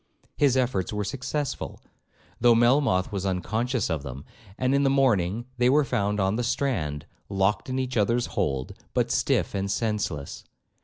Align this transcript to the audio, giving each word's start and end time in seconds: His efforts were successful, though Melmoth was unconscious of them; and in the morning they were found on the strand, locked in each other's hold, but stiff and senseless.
His 0.35 0.57
efforts 0.57 0.91
were 0.91 1.03
successful, 1.03 1.79
though 2.39 2.55
Melmoth 2.55 3.11
was 3.11 3.23
unconscious 3.23 3.87
of 3.87 4.01
them; 4.01 4.25
and 4.57 4.73
in 4.73 4.81
the 4.81 4.89
morning 4.89 5.45
they 5.59 5.69
were 5.69 5.85
found 5.85 6.19
on 6.19 6.37
the 6.37 6.43
strand, 6.43 7.05
locked 7.29 7.69
in 7.69 7.77
each 7.77 7.95
other's 7.97 8.25
hold, 8.33 8.73
but 8.95 9.11
stiff 9.11 9.53
and 9.53 9.69
senseless. 9.69 10.43